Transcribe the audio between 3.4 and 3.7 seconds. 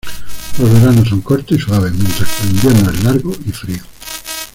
y